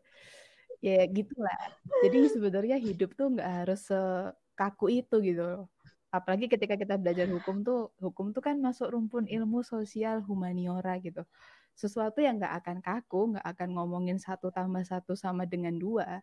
Ya 0.79 1.03
gitulah. 1.11 1.59
Jadi 2.07 2.31
sebenarnya 2.31 2.77
hidup 2.79 3.19
tuh 3.19 3.35
nggak 3.35 3.51
harus 3.65 3.83
sekaku 3.91 4.87
itu 5.03 5.17
gitu. 5.27 5.67
Apalagi 6.15 6.47
ketika 6.49 6.79
kita 6.79 6.95
belajar 6.97 7.27
hukum 7.29 7.67
tuh, 7.67 7.91
hukum 8.01 8.31
tuh 8.31 8.41
kan 8.41 8.57
masuk 8.63 8.95
rumpun 8.95 9.27
ilmu 9.27 9.67
sosial 9.67 10.23
humaniora 10.23 10.97
gitu. 11.03 11.27
Sesuatu 11.75 12.23
yang 12.23 12.39
nggak 12.39 12.55
akan 12.63 12.77
kaku, 12.83 13.21
nggak 13.35 13.47
akan 13.47 13.69
ngomongin 13.75 14.19
satu 14.23 14.55
tambah 14.55 14.83
satu 14.87 15.19
sama 15.19 15.45
dengan 15.51 15.75
dua, 15.77 16.23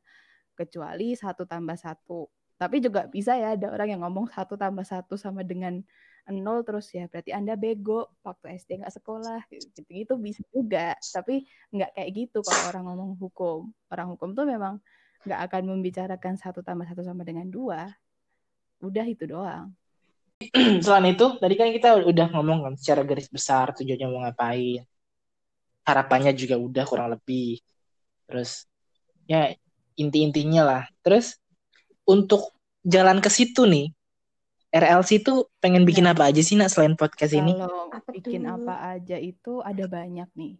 kecuali 0.56 1.14
satu 1.20 1.44
tambah 1.48 1.76
satu. 1.76 2.32
Tapi 2.56 2.80
juga 2.80 3.08
bisa 3.12 3.36
ya 3.36 3.60
ada 3.60 3.68
orang 3.76 4.00
yang 4.00 4.02
ngomong 4.08 4.32
satu 4.32 4.56
tambah 4.56 4.88
satu 4.88 5.20
sama 5.20 5.44
dengan 5.44 5.84
nol 6.34 6.66
terus 6.66 6.90
ya. 6.90 7.06
Berarti 7.06 7.30
anda 7.30 7.54
bego 7.54 8.10
waktu 8.26 8.58
SD 8.58 8.82
nggak 8.82 8.96
sekolah. 8.98 9.46
Gitu 9.50 9.86
gitu 9.86 10.14
bisa 10.18 10.42
juga. 10.50 10.98
Tapi 10.98 11.46
nggak 11.70 11.92
kayak 11.94 12.10
gitu 12.14 12.40
kalau 12.42 12.62
orang 12.74 12.84
ngomong 12.90 13.12
hukum. 13.22 13.70
Orang 13.94 14.18
hukum 14.18 14.34
tuh 14.34 14.46
memang 14.50 14.82
nggak 15.26 15.42
akan 15.50 15.62
membicarakan 15.78 16.34
satu 16.38 16.62
tambah 16.66 16.86
satu 16.86 17.06
sama 17.06 17.22
dengan 17.22 17.50
dua. 17.50 17.90
Udah 18.82 19.06
itu 19.06 19.26
doang. 19.26 19.74
Selain 20.84 21.08
itu 21.16 21.40
tadi 21.40 21.56
kan 21.56 21.72
kita 21.72 21.96
udah 22.04 22.28
ngomong 22.36 22.60
kan 22.68 22.74
secara 22.76 23.08
garis 23.08 23.32
besar 23.32 23.72
tujuannya 23.72 24.08
mau 24.12 24.22
ngapain. 24.28 24.84
Harapannya 25.86 26.36
juga 26.36 26.60
udah 26.60 26.84
kurang 26.84 27.10
lebih. 27.16 27.62
Terus 28.28 28.68
ya 29.30 29.54
inti-intinya 29.96 30.62
lah. 30.66 30.84
Terus 31.02 31.40
untuk 32.06 32.54
jalan 32.86 33.18
ke 33.24 33.30
situ 33.34 33.66
nih 33.66 33.95
RLC 34.76 35.24
itu 35.24 35.48
pengen 35.64 35.88
bikin 35.88 36.04
Nah. 36.04 36.12
apa 36.12 36.28
aja 36.28 36.42
sih 36.44 36.60
nak 36.60 36.68
selain 36.68 37.00
podcast 37.00 37.32
ini 37.32 37.56
kalau 37.56 37.88
bikin 38.12 38.44
tuh? 38.44 38.60
apa 38.60 38.76
aja 39.00 39.18
itu 39.18 39.64
ada 39.64 39.86
banyak 39.88 40.28
nih 40.36 40.56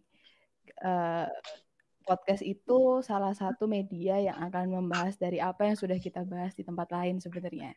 Eh, 0.76 1.28
podcast 2.04 2.44
itu 2.44 3.00
salah 3.00 3.32
satu 3.32 3.64
media 3.64 4.20
yang 4.20 4.36
akan 4.36 4.68
membahas 4.76 5.16
dari 5.16 5.40
apa 5.40 5.66
yang 5.66 5.74
sudah 5.74 5.96
kita 5.96 6.22
bahas 6.28 6.52
di 6.52 6.62
tempat 6.62 6.92
lain 6.92 7.16
sebenarnya 7.18 7.72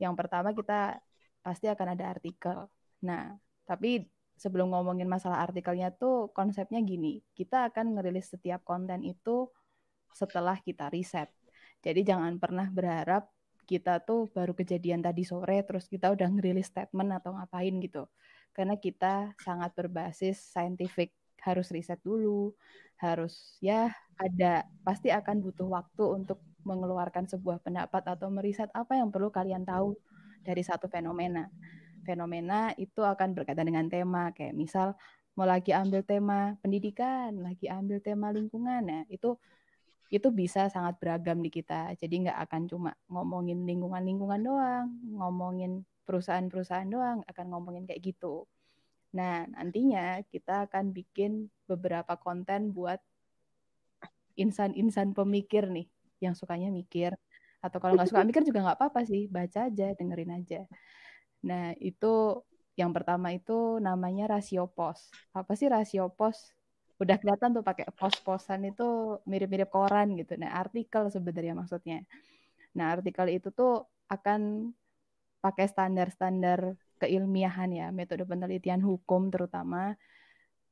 yang 0.00 0.16
pertama 0.18 0.50
kita 0.56 0.98
pasti 1.44 1.68
akan 1.68 1.94
ada 1.94 2.10
artikel. 2.10 2.66
Nah, 3.06 3.36
tapi 3.68 4.08
sebelum 4.34 4.72
ngomongin 4.74 5.06
masalah 5.06 5.44
artikelnya 5.46 5.94
tuh 5.94 6.32
konsepnya 6.34 6.80
gini, 6.82 7.22
kita 7.36 7.70
akan 7.70 7.94
ngerilis 7.94 8.32
setiap 8.34 8.64
konten 8.66 9.04
itu 9.06 9.46
setelah 10.10 10.58
kita 10.58 10.90
riset. 10.90 11.30
Jadi 11.84 12.00
jangan 12.02 12.40
pernah 12.40 12.66
berharap 12.72 13.28
kita 13.64 14.04
tuh 14.04 14.30
baru 14.30 14.52
kejadian 14.52 15.00
tadi 15.02 15.24
sore 15.26 15.64
terus 15.66 15.88
kita 15.88 16.12
udah 16.12 16.28
ngerilis 16.30 16.70
statement 16.70 17.10
atau 17.18 17.34
ngapain 17.36 17.74
gitu. 17.80 18.06
Karena 18.54 18.78
kita 18.78 19.34
sangat 19.42 19.74
berbasis 19.74 20.38
scientific, 20.38 21.10
harus 21.42 21.68
riset 21.74 21.98
dulu, 22.00 22.54
harus 23.02 23.58
ya 23.60 23.92
ada 24.16 24.64
pasti 24.86 25.10
akan 25.10 25.42
butuh 25.42 25.68
waktu 25.68 26.04
untuk 26.06 26.38
mengeluarkan 26.64 27.28
sebuah 27.28 27.60
pendapat 27.60 28.02
atau 28.08 28.32
meriset 28.32 28.72
apa 28.72 28.96
yang 28.96 29.12
perlu 29.12 29.28
kalian 29.28 29.66
tahu 29.66 29.98
dari 30.40 30.62
satu 30.64 30.88
fenomena. 30.88 31.50
Fenomena 32.04 32.72
itu 32.76 33.00
akan 33.00 33.32
berkaitan 33.32 33.68
dengan 33.68 33.88
tema, 33.88 34.32
kayak 34.32 34.56
misal 34.56 34.96
mau 35.34 35.48
lagi 35.48 35.74
ambil 35.74 36.06
tema 36.06 36.54
pendidikan, 36.62 37.34
lagi 37.42 37.66
ambil 37.66 37.98
tema 38.00 38.30
lingkungan, 38.30 38.82
nah 38.86 39.02
itu 39.10 39.34
itu 40.12 40.28
bisa 40.30 40.68
sangat 40.68 40.96
beragam 41.00 41.40
di 41.40 41.50
kita. 41.52 41.92
Jadi 41.96 42.28
nggak 42.28 42.38
akan 42.48 42.62
cuma 42.70 42.90
ngomongin 43.08 43.64
lingkungan-lingkungan 43.64 44.40
doang, 44.44 44.86
ngomongin 45.16 45.84
perusahaan-perusahaan 46.04 46.88
doang, 46.88 47.18
akan 47.24 47.46
ngomongin 47.52 47.84
kayak 47.88 48.14
gitu. 48.14 48.44
Nah, 49.16 49.46
nantinya 49.48 50.20
kita 50.26 50.68
akan 50.68 50.90
bikin 50.90 51.48
beberapa 51.70 52.18
konten 52.18 52.74
buat 52.74 52.98
insan-insan 54.34 55.14
pemikir 55.14 55.70
nih, 55.70 55.86
yang 56.18 56.34
sukanya 56.34 56.68
mikir. 56.68 57.14
Atau 57.64 57.80
kalau 57.80 57.96
nggak 57.96 58.10
suka 58.10 58.26
mikir 58.26 58.42
juga 58.44 58.60
nggak 58.66 58.78
apa-apa 58.82 59.06
sih, 59.08 59.30
baca 59.30 59.70
aja, 59.70 59.94
dengerin 59.96 60.32
aja. 60.34 60.60
Nah, 61.46 61.72
itu 61.80 62.42
yang 62.74 62.90
pertama 62.90 63.30
itu 63.30 63.78
namanya 63.78 64.26
rasio 64.26 64.66
pos. 64.66 65.08
Apa 65.30 65.54
sih 65.54 65.70
rasio 65.70 66.10
pos? 66.10 66.50
Udah 67.02 67.18
kelihatan 67.18 67.50
tuh 67.58 67.64
pakai 67.66 67.90
pos-posan 67.98 68.70
itu 68.70 69.18
mirip-mirip 69.26 69.66
koran 69.70 70.14
gitu. 70.14 70.38
Nah, 70.38 70.54
artikel 70.54 71.10
sebenarnya 71.10 71.54
maksudnya. 71.58 72.06
Nah, 72.78 72.94
artikel 72.98 73.26
itu 73.34 73.50
tuh 73.54 73.86
akan 74.10 74.70
pakai 75.44 75.66
standar-standar 75.70 76.74
keilmiahan 77.02 77.70
ya, 77.74 77.86
metode 77.92 78.24
penelitian 78.24 78.80
hukum 78.82 79.28
terutama 79.34 79.94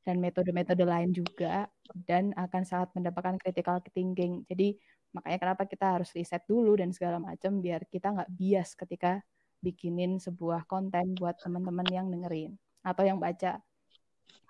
dan 0.03 0.19
metode-metode 0.19 0.83
lain 0.83 1.11
juga 1.15 1.67
dan 2.07 2.35
akan 2.35 2.63
sangat 2.67 2.89
mendapatkan 2.97 3.39
critical 3.39 3.79
thinking. 3.95 4.43
Jadi 4.47 4.75
makanya 5.15 5.39
kenapa 5.43 5.63
kita 5.69 5.99
harus 5.99 6.11
riset 6.15 6.43
dulu 6.49 6.75
dan 6.79 6.91
segala 6.91 7.19
macam 7.21 7.59
biar 7.63 7.87
kita 7.87 8.11
nggak 8.15 8.31
bias 8.33 8.75
ketika 8.75 9.23
bikinin 9.63 10.19
sebuah 10.19 10.67
konten 10.67 11.15
buat 11.15 11.39
teman-teman 11.39 11.87
yang 11.91 12.07
dengerin 12.11 12.55
atau 12.83 13.03
yang 13.07 13.19
baca. 13.19 13.59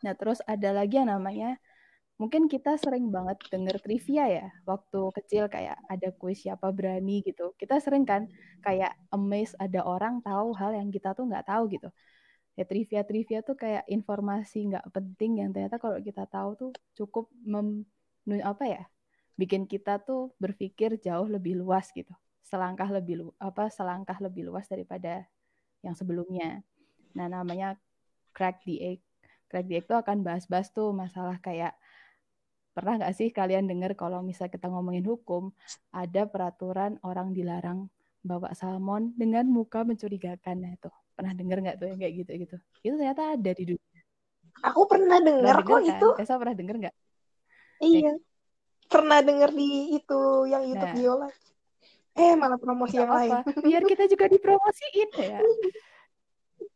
Nah, 0.04 0.14
terus 0.18 0.40
ada 0.46 0.70
lagi 0.76 1.00
yang 1.00 1.10
namanya 1.12 1.58
mungkin 2.22 2.46
kita 2.46 2.78
sering 2.78 3.10
banget 3.10 3.42
denger 3.50 3.82
trivia 3.82 4.30
ya 4.30 4.46
waktu 4.70 5.00
kecil 5.18 5.50
kayak 5.50 5.76
ada 5.90 6.10
kuis 6.16 6.44
siapa 6.46 6.70
berani 6.70 7.24
gitu. 7.26 7.56
Kita 7.58 7.80
sering 7.82 8.06
kan 8.06 8.30
kayak 8.62 8.94
amazed 9.12 9.58
ada 9.58 9.82
orang 9.84 10.22
tahu 10.22 10.54
hal 10.56 10.78
yang 10.78 10.90
kita 10.94 11.16
tuh 11.18 11.26
nggak 11.28 11.48
tahu 11.50 11.68
gitu. 11.74 11.90
Ya 12.54 12.64
trivia-trivia 12.70 13.42
tuh 13.42 13.58
kayak 13.58 13.84
informasi 13.90 14.70
nggak 14.70 14.86
penting 14.94 15.42
yang 15.42 15.50
ternyata 15.50 15.82
kalau 15.82 15.98
kita 15.98 16.30
tahu 16.30 16.50
tuh 16.54 16.72
cukup 16.94 17.26
mem, 17.42 17.82
apa 18.46 18.64
ya 18.70 18.84
bikin 19.34 19.66
kita 19.66 19.98
tuh 20.06 20.30
berpikir 20.38 21.02
jauh 21.02 21.26
lebih 21.26 21.58
luas 21.58 21.90
gitu 21.90 22.14
selangkah 22.54 22.86
lebih 22.94 23.16
lu, 23.18 23.28
apa 23.42 23.66
selangkah 23.74 24.22
lebih 24.22 24.46
luas 24.46 24.70
daripada 24.70 25.26
yang 25.82 25.98
sebelumnya. 25.98 26.62
Nah, 27.18 27.26
namanya 27.26 27.74
crack 28.30 28.62
the 28.62 28.78
egg. 28.78 29.02
Egg 29.60 29.86
tuh 29.86 29.98
akan 30.02 30.26
bahas-bahas 30.26 30.74
tuh 30.74 30.90
masalah 30.96 31.38
kayak 31.38 31.78
pernah 32.74 32.98
nggak 32.98 33.14
sih 33.14 33.30
kalian 33.30 33.70
dengar 33.70 33.94
kalau 33.94 34.26
misal 34.26 34.50
kita 34.50 34.66
ngomongin 34.66 35.06
hukum 35.06 35.54
ada 35.94 36.26
peraturan 36.26 36.98
orang 37.06 37.30
dilarang 37.30 37.86
bawa 38.26 38.50
salmon 38.58 39.14
dengan 39.14 39.46
muka 39.46 39.86
mencurigakan 39.86 40.58
nah 40.58 40.72
itu 40.74 40.90
pernah 41.14 41.38
denger 41.38 41.58
nggak 41.62 41.78
tuh 41.78 41.88
yang 41.94 42.00
kayak 42.02 42.14
gitu 42.26 42.32
gitu 42.50 42.58
itu 42.82 42.94
ternyata 42.98 43.38
ada 43.38 43.52
di 43.54 43.64
dunia 43.78 44.02
Aku 44.64 44.86
pernah 44.86 45.18
dengar 45.20 45.66
kok 45.66 45.82
kan 45.82 45.90
itu. 45.92 46.08
Tessa 46.16 46.38
pernah 46.38 46.56
denger 46.56 46.76
nggak 46.88 46.96
Iya. 47.84 48.14
Pernah 48.88 49.20
denger 49.20 49.50
di 49.52 49.98
itu 49.98 50.22
yang 50.48 50.64
YouTube 50.64 50.94
Nah. 50.94 50.96
Viola. 50.96 51.30
Eh, 52.14 52.38
malah 52.38 52.62
promosi 52.62 52.96
yang 52.96 53.10
lain. 53.10 53.34
apa-apa 53.34 53.58
biar 53.66 53.82
kita 53.90 54.06
juga 54.06 54.30
dipromosiin 54.30 55.10
ya 55.18 55.42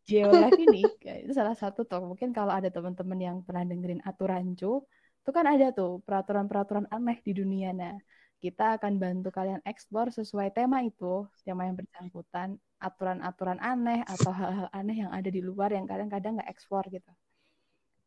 Geolife 0.07 0.59
ini 0.63 0.87
itu 1.27 1.33
salah 1.35 1.53
satu 1.53 1.83
tuh. 1.83 1.99
Mungkin 1.99 2.31
kalau 2.31 2.55
ada 2.55 2.71
teman-teman 2.71 3.19
yang 3.19 3.37
pernah 3.43 3.67
dengerin 3.67 4.01
aturancu 4.07 4.87
itu 5.21 5.29
kan 5.35 5.43
ada 5.43 5.75
tuh 5.75 5.99
peraturan-peraturan 6.07 6.87
aneh 6.87 7.19
di 7.19 7.35
dunia. 7.35 7.75
Nah 7.75 7.99
kita 8.39 8.79
akan 8.79 8.95
bantu 9.01 9.27
kalian 9.33 9.59
eksplor 9.67 10.13
sesuai 10.15 10.55
tema 10.55 10.79
itu 10.85 11.27
tema 11.43 11.67
yang 11.67 11.75
bersangkutan 11.75 12.55
aturan-aturan 12.79 13.59
aneh 13.59 14.05
atau 14.05 14.31
hal-hal 14.31 14.69
aneh 14.71 15.03
yang 15.03 15.11
ada 15.11 15.27
di 15.27 15.41
luar 15.43 15.73
yang 15.73 15.83
kadang-kadang 15.83 16.39
nggak 16.39 16.49
eksplor 16.55 16.87
gitu. 16.87 17.11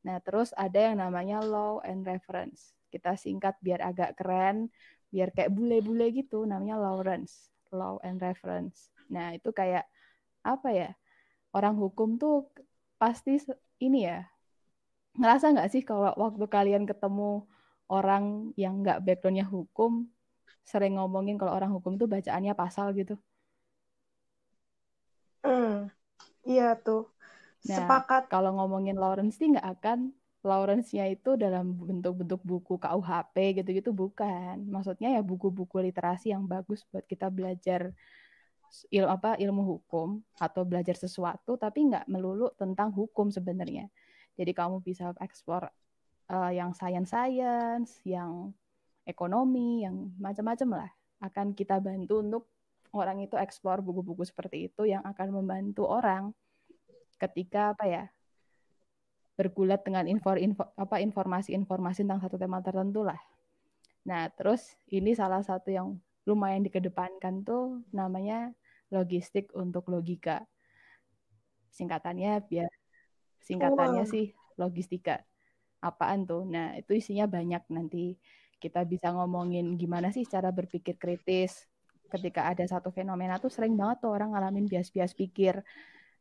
Nah 0.06 0.16
terus 0.24 0.56
ada 0.56 0.80
yang 0.80 0.96
namanya 1.02 1.44
law 1.44 1.84
and 1.84 2.08
reference. 2.08 2.72
Kita 2.88 3.20
singkat 3.20 3.60
biar 3.60 3.84
agak 3.84 4.16
keren 4.16 4.72
biar 5.10 5.34
kayak 5.34 5.50
bule-bule 5.50 6.14
gitu 6.14 6.46
namanya 6.46 6.78
Lawrence 6.78 7.50
law 7.74 7.98
and 8.06 8.22
reference. 8.22 8.88
Nah 9.10 9.34
itu 9.34 9.50
kayak 9.50 9.84
apa 10.46 10.68
ya 10.72 10.90
orang 11.56 11.74
hukum 11.82 12.08
tuh 12.22 12.34
pasti 13.00 13.30
ini 13.84 13.98
ya 14.08 14.18
ngerasa 15.18 15.44
nggak 15.54 15.68
sih 15.72 15.82
kalau 15.88 16.10
waktu 16.24 16.44
kalian 16.56 16.84
ketemu 16.90 17.22
orang 17.96 18.24
yang 18.62 18.74
nggak 18.82 18.98
backgroundnya 19.06 19.46
hukum 19.54 19.92
sering 20.70 20.92
ngomongin 20.98 21.36
kalau 21.40 21.52
orang 21.58 21.72
hukum 21.76 21.92
tuh 22.00 22.08
bacaannya 22.14 22.54
pasal 22.62 22.86
gitu 22.98 23.14
Hmm. 25.44 25.88
Iya 26.50 26.64
tuh. 26.84 27.00
Nah, 27.68 27.76
Sepakat. 27.76 28.22
kalau 28.32 28.50
ngomongin 28.56 28.96
Lawrence 29.02 29.36
sih 29.40 29.48
nggak 29.52 29.68
akan 29.80 29.98
Lawrence-nya 30.40 31.04
itu 31.12 31.36
dalam 31.36 31.76
bentuk-bentuk 31.88 32.40
buku 32.50 32.74
KUHP 32.80 33.36
gitu-gitu 33.60 33.90
bukan. 34.02 34.56
Maksudnya 34.74 35.08
ya 35.16 35.22
buku-buku 35.30 35.76
literasi 35.86 36.32
yang 36.34 36.44
bagus 36.48 36.80
buat 36.90 37.04
kita 37.12 37.28
belajar 37.28 37.92
il 38.90 39.04
apa 39.06 39.34
ilmu 39.36 39.62
hukum 39.66 40.22
atau 40.38 40.62
belajar 40.62 40.94
sesuatu 40.94 41.58
tapi 41.58 41.90
nggak 41.90 42.06
melulu 42.06 42.50
tentang 42.54 42.94
hukum 42.94 43.28
sebenarnya. 43.28 43.90
Jadi 44.38 44.52
kamu 44.54 44.80
bisa 44.80 45.10
eksplor 45.18 45.68
eh, 46.30 46.52
yang 46.54 46.72
science-science, 46.72 48.00
yang 48.06 48.54
ekonomi, 49.04 49.84
yang 49.84 50.14
macam-macam 50.16 50.86
lah. 50.86 50.90
Akan 51.20 51.52
kita 51.52 51.82
bantu 51.82 52.22
untuk 52.22 52.42
orang 52.96 53.22
itu 53.22 53.36
eksplor 53.36 53.82
buku-buku 53.82 54.22
seperti 54.26 54.70
itu 54.70 54.86
yang 54.86 55.02
akan 55.06 55.42
membantu 55.42 55.86
orang 55.86 56.34
ketika 57.20 57.76
apa 57.76 57.84
ya 57.86 58.04
bergulat 59.36 59.80
dengan 59.84 60.04
info, 60.04 60.36
info 60.36 60.68
apa 60.76 61.00
informasi-informasi 61.00 62.04
tentang 62.04 62.20
satu 62.20 62.36
tema 62.36 62.60
tertentu 62.60 63.04
lah. 63.04 63.16
Nah, 64.04 64.28
terus 64.32 64.76
ini 64.88 65.12
salah 65.12 65.40
satu 65.44 65.68
yang 65.72 65.96
lumayan 66.28 66.64
dikedepankan 66.64 67.44
tuh 67.44 67.80
namanya 67.92 68.52
logistik 68.90 69.54
untuk 69.54 69.86
logika. 69.90 70.42
Singkatannya 71.70 72.42
biar 72.50 72.70
singkatannya 73.40 74.04
Wow. 74.04 74.12
sih 74.12 74.26
logistika. 74.58 75.22
Apaan 75.80 76.28
tuh? 76.28 76.44
Nah, 76.44 76.76
itu 76.76 76.92
isinya 76.98 77.24
banyak 77.24 77.64
nanti 77.72 78.18
kita 78.60 78.84
bisa 78.84 79.08
ngomongin 79.16 79.80
gimana 79.80 80.12
sih 80.12 80.28
cara 80.28 80.52
berpikir 80.52 81.00
kritis 81.00 81.64
ketika 82.12 82.50
ada 82.50 82.66
satu 82.68 82.92
fenomena 82.92 83.40
tuh 83.40 83.48
sering 83.48 83.72
banget 83.78 84.04
tuh 84.04 84.12
orang 84.12 84.34
ngalamin 84.36 84.68
bias-bias 84.68 85.16
pikir. 85.16 85.62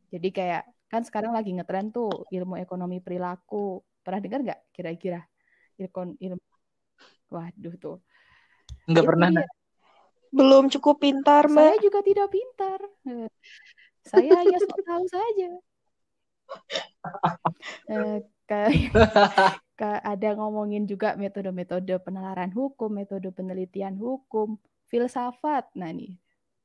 Jadi 0.08 0.28
kayak 0.32 0.64
kan 0.88 1.02
sekarang 1.04 1.34
lagi 1.36 1.52
ngetren 1.52 1.92
tuh 1.92 2.08
ilmu 2.32 2.56
ekonomi 2.56 3.02
perilaku. 3.02 3.82
Pernah 4.00 4.20
dengar 4.24 4.40
nggak 4.46 4.60
kira-kira? 4.72 5.20
Ilkon 5.76 6.16
ilmu 6.16 6.40
Waduh 7.30 7.74
tuh. 7.78 7.96
Nggak 8.90 9.04
Itu 9.04 9.10
pernah. 9.10 9.28
dia. 9.30 9.46
Belum 10.30 10.64
cukup 10.70 10.96
pintar, 11.02 11.44
Saya 11.54 11.74
Mbak. 11.74 11.82
juga 11.84 11.98
tidak 12.08 12.28
pintar. 12.34 12.80
Eh, 13.08 13.28
Saya 14.10 14.30
hanya 14.40 14.58
sok 14.66 14.80
tahu 14.88 15.04
saja. 15.16 15.48
Eh, 17.90 18.16
kayak 18.48 18.70
Ka- 19.80 20.02
ada 20.12 20.28
ngomongin 20.38 20.84
juga 20.84 21.16
metode-metode 21.16 21.94
penalaran 22.06 22.52
hukum, 22.52 22.90
metode 23.00 23.28
penelitian 23.32 23.96
hukum, 23.96 24.48
filsafat. 24.92 25.64
Nah 25.80 25.90
nih, 25.98 26.12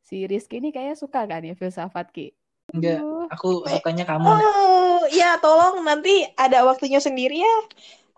si 0.08 0.28
Rizky 0.30 0.60
ini 0.60 0.70
kayaknya 0.76 0.98
suka 1.00 1.22
kan 1.32 1.42
ya 1.48 1.56
filsafat 1.56 2.08
Ki? 2.16 2.28
Enggak, 2.76 3.00
Aduh, 3.00 3.26
aku 3.34 3.48
sukanya 3.72 4.04
kamu. 4.10 4.28
Oh, 4.30 5.00
ya 5.20 5.40
tolong 5.44 5.76
nanti 5.88 6.28
ada 6.36 6.58
waktunya 6.70 7.00
sendiri 7.00 7.36
ya. 7.46 7.56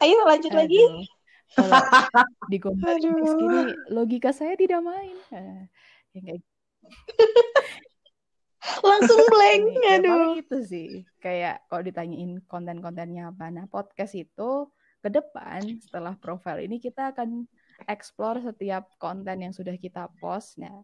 Ayo 0.01 0.17
lanjut 0.29 0.53
lagi. 0.55 0.81
Kalau. 1.55 1.79
Rizky 2.49 3.43
ini 3.45 3.63
logika 3.93 4.31
saya 4.35 4.57
tidak 4.59 4.83
main. 4.83 5.15
Eh, 5.31 5.61
ya 6.15 6.19
kayak 6.23 6.41
Langsung 8.83 9.21
blank. 9.31 9.63
Ya 9.85 9.93
Aduh. 10.01 10.35
itu 10.35 10.57
sih. 10.67 10.89
Kayak 11.23 11.63
kalau 11.71 11.81
ditanyain 11.85 12.31
konten-kontennya 12.45 13.31
apa. 13.31 13.47
Nah, 13.47 13.65
podcast 13.69 14.13
itu 14.17 14.67
ke 14.99 15.09
depan 15.13 15.61
setelah 15.79 16.17
profile 16.17 16.65
ini 16.65 16.81
kita 16.81 17.13
akan 17.15 17.45
explore 17.85 18.41
setiap 18.41 18.89
konten 18.97 19.45
yang 19.45 19.53
sudah 19.53 19.77
kita 19.77 20.09
post. 20.19 20.57
Nah, 20.59 20.83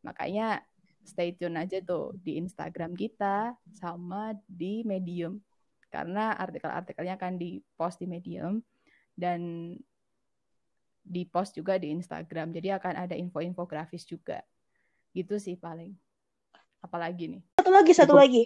makanya 0.00 0.64
stay 1.04 1.36
tune 1.36 1.60
aja 1.60 1.78
tuh 1.84 2.16
di 2.18 2.40
Instagram 2.40 2.96
kita 2.96 3.54
sama 3.76 4.34
di 4.48 4.82
Medium. 4.82 5.38
Karena 5.90 6.34
artikel-artikelnya 6.38 7.18
akan 7.18 7.34
di-post 7.34 7.98
di 8.02 8.06
Medium 8.06 8.62
dan 9.18 9.74
di-post 11.02 11.56
juga 11.56 11.76
di 11.80 11.90
Instagram. 11.92 12.52
Jadi 12.54 12.68
akan 12.74 12.94
ada 13.08 13.14
info-infografis 13.16 14.06
juga. 14.06 14.40
Gitu 15.10 15.36
sih 15.40 15.56
paling. 15.58 15.92
Apalagi 16.80 17.36
nih? 17.36 17.42
Satu 17.60 17.70
lagi, 17.72 17.92
satu 17.92 18.14
Cukup. 18.14 18.22
lagi. 18.22 18.44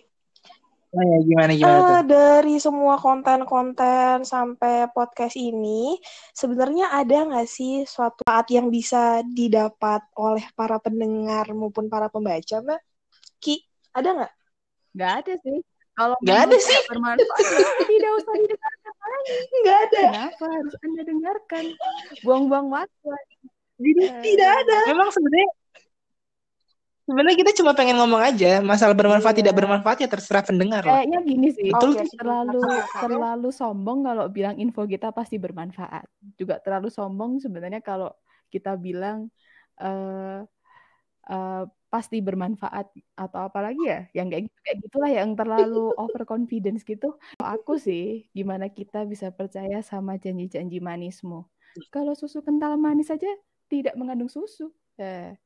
Oh 0.94 1.02
ya, 1.02 1.18
gimana 1.26 1.52
gimana 1.58 1.78
tuh? 1.82 1.90
Eh, 1.98 2.04
dari 2.06 2.56
semua 2.62 2.94
konten-konten 3.02 4.22
sampai 4.22 4.86
podcast 4.94 5.34
ini, 5.34 5.98
sebenarnya 6.30 6.94
ada 6.94 7.34
nggak 7.34 7.50
sih 7.50 7.82
suatu 7.82 8.22
saat 8.22 8.46
yang 8.54 8.70
bisa 8.70 9.26
didapat 9.26 10.06
oleh 10.14 10.46
para 10.54 10.78
pendengar 10.78 11.50
maupun 11.50 11.90
para 11.90 12.06
pembaca, 12.06 12.62
Mbak? 12.62 12.80
Ki, 13.42 13.66
ada 13.90 14.08
nggak? 14.22 14.32
Nggak 14.94 15.12
ada 15.18 15.32
sih. 15.42 15.58
Kalau 15.94 16.16
Nggak 16.20 16.40
ada 16.44 16.56
sih. 16.58 16.78
bermanfaat, 16.86 17.38
tidak 17.90 18.10
usah 18.18 18.34
didengarkan 18.34 18.92
lagi. 19.00 19.34
Nggak 19.54 19.78
ada. 19.80 20.02
Kenapa 20.04 20.44
harus 20.50 20.74
Anda 20.76 21.02
dengarkan? 21.04 21.64
Buang-buang 22.20 22.66
waktu. 22.68 23.08
Jadi 23.74 24.02
Eh, 24.02 24.22
Tidak 24.24 24.50
ada. 24.56 24.76
memang 24.86 25.08
sebenarnya 25.08 25.50
sebenarnya 27.04 27.36
kita 27.36 27.52
cuma 27.54 27.72
pengen 27.72 28.00
ngomong 28.00 28.16
aja 28.18 28.64
masalah 28.64 28.96
bermanfaat 28.96 29.34
Iya. 29.34 29.40
tidak 29.44 29.54
bermanfaat 29.54 29.98
ya 29.98 30.08
terserah 30.08 30.40
pendengar 30.40 30.80
lah. 30.80 30.98
Kayaknya 30.98 31.18
gini 31.20 31.48
sih, 31.52 31.68
Betul 31.68 31.90
sih. 32.00 32.16
terlalu 32.16 32.62
terlalu 32.96 33.48
sombong 33.50 33.98
kalau 34.02 34.24
bilang 34.26 34.56
info 34.56 34.82
kita 34.84 35.10
pasti 35.10 35.36
bermanfaat. 35.36 36.06
Juga 36.34 36.56
terlalu 36.58 36.88
sombong 36.88 37.38
sebenarnya 37.38 37.78
kalau 37.78 38.08
kita 38.48 38.74
bilang 38.74 39.28
eh 39.76 40.38
eh, 41.30 41.64
pasti 41.92 42.18
bermanfaat 42.18 42.90
atau 43.14 43.40
apalagi 43.46 43.82
ya, 43.86 44.00
yang 44.18 44.26
kayak 44.26 44.50
gitu 44.50 44.58
kayak 44.66 44.78
gitulah 44.82 45.10
yang 45.14 45.30
terlalu 45.38 45.78
overconfidence 46.02 46.82
gitu. 46.82 47.14
Aku 47.38 47.78
sih, 47.78 48.26
gimana 48.34 48.66
kita 48.66 49.06
bisa 49.06 49.30
percaya 49.30 49.78
sama 49.84 50.18
janji-janji 50.18 50.82
manismu? 50.82 51.46
Kalau 51.94 52.12
susu 52.18 52.42
kental 52.42 52.74
manis 52.78 53.08
saja 53.10 53.30
tidak 53.70 53.94
mengandung 53.94 54.30
susu. 54.30 54.74
Eh, 54.98 55.38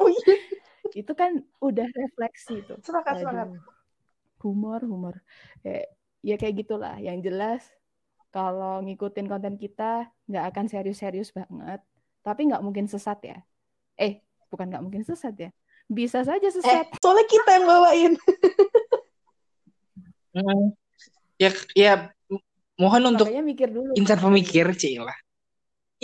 Oh 0.00 0.08
iya, 0.08 0.34
itu 1.00 1.12
kan 1.20 1.30
udah 1.60 1.86
refleksi 1.92 2.54
tuh. 2.66 2.78
humor, 4.42 4.80
humor. 4.82 5.14
Kayak, 5.62 5.86
ya 6.24 6.34
kayak 6.40 6.54
gitulah. 6.64 6.94
Yang 6.98 7.18
jelas, 7.30 7.62
kalau 8.34 8.82
ngikutin 8.84 9.26
konten 9.30 9.54
kita, 9.60 10.10
nggak 10.28 10.44
akan 10.50 10.66
serius-serius 10.72 11.30
banget. 11.30 11.80
Tapi 12.26 12.40
nggak 12.48 12.64
mungkin 12.66 12.86
sesat 12.90 13.18
ya. 13.22 13.38
Eh, 14.00 14.22
bukan 14.52 14.68
nggak 14.68 14.84
mungkin 14.84 15.02
sesat 15.02 15.34
ya. 15.34 15.50
Bisa 15.88 16.20
saja 16.22 16.44
Eh, 16.44 16.52
sesat. 16.52 16.86
soalnya 17.00 17.24
kita 17.26 17.50
yang 17.56 17.66
bawain. 17.66 18.12
Mm. 20.32 20.72
Ya 21.36 21.50
ya 21.76 21.92
mohon 22.80 23.12
untuk 23.12 23.28
mikir 23.28 23.68
dulu. 23.68 23.92
insan 23.92 24.16
pemikir, 24.16 24.64
Cila. 24.72 25.12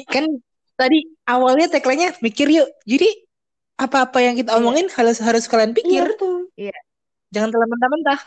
Kan 0.04 0.28
tadi 0.76 1.00
awalnya 1.24 1.72
tagline-nya 1.72 2.12
mikir 2.20 2.44
yuk. 2.52 2.68
Jadi 2.84 3.08
apa-apa 3.80 4.20
yang 4.20 4.36
kita 4.36 4.52
Iya. 4.52 4.58
omongin 4.60 4.86
harus 4.92 5.16
harus 5.24 5.48
kalian 5.48 5.72
Iya, 5.72 5.78
pikir. 5.80 6.04
betul. 6.12 6.44
Jangan 7.32 7.48
telan 7.48 7.68
mentah-mentah. 7.72 8.20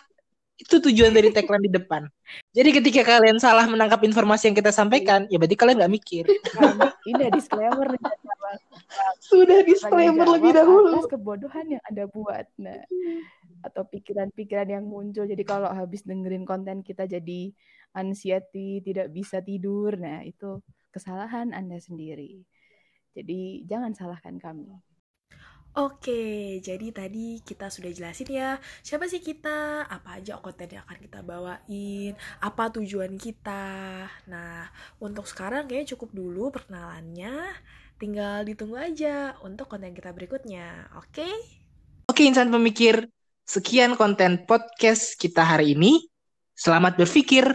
Itu 0.62 0.78
tujuan 0.78 1.10
dari 1.10 1.34
tagline 1.34 1.66
di 1.66 1.74
depan. 1.74 2.06
Jadi 2.54 2.70
ketika 2.70 3.02
kalian 3.18 3.42
salah 3.42 3.66
menangkap 3.66 4.06
informasi 4.06 4.54
yang 4.54 4.58
kita 4.62 4.70
sampaikan, 4.70 5.26
ya 5.34 5.42
berarti 5.42 5.58
kalian 5.58 5.82
nggak 5.82 5.94
mikir. 5.98 6.24
Nah, 6.54 6.94
ini 7.10 7.34
disclaimer 7.34 7.90
Sudah 9.18 9.66
disclaimer 9.66 10.28
lebih 10.30 10.54
dahulu. 10.54 11.02
Atas 11.02 11.10
kebodohan 11.10 11.66
yang 11.66 11.84
Anda 11.90 12.06
buat. 12.06 12.46
Nah, 12.62 12.86
atau 13.66 13.84
pikiran-pikiran 13.90 14.70
yang 14.70 14.86
muncul. 14.86 15.26
Jadi 15.26 15.42
kalau 15.42 15.74
habis 15.74 16.06
dengerin 16.06 16.46
konten 16.46 16.86
kita 16.86 17.10
jadi 17.10 17.50
anxiety, 17.98 18.86
tidak 18.86 19.10
bisa 19.10 19.42
tidur. 19.42 19.98
Nah, 19.98 20.22
itu 20.22 20.62
kesalahan 20.94 21.58
Anda 21.58 21.82
sendiri. 21.82 22.46
Jadi 23.18 23.66
jangan 23.66 23.98
salahkan 23.98 24.38
kami. 24.38 24.91
Oke, 25.72 26.60
jadi 26.60 26.92
tadi 26.92 27.40
kita 27.48 27.72
sudah 27.72 27.88
jelasin 27.96 28.28
ya, 28.28 28.60
siapa 28.84 29.08
sih 29.08 29.24
kita, 29.24 29.88
apa 29.88 30.20
aja 30.20 30.36
konten 30.44 30.68
yang 30.68 30.84
akan 30.84 31.00
kita 31.00 31.24
bawain, 31.24 32.12
apa 32.44 32.64
tujuan 32.76 33.16
kita. 33.16 34.04
Nah, 34.28 34.68
untuk 35.00 35.24
sekarang 35.32 35.72
kayaknya 35.72 35.96
cukup 35.96 36.12
dulu 36.12 36.52
perkenalannya, 36.52 37.56
tinggal 37.96 38.44
ditunggu 38.44 38.84
aja 38.84 39.40
untuk 39.48 39.72
konten 39.72 39.96
kita 39.96 40.12
berikutnya, 40.12 40.92
oke? 41.00 41.30
Oke, 42.12 42.28
insan 42.28 42.52
pemikir, 42.52 43.08
sekian 43.48 43.96
konten 43.96 44.44
podcast 44.44 45.16
kita 45.16 45.48
hari 45.48 45.72
ini. 45.72 46.04
Selamat 46.52 47.00
berpikir. 47.00 47.48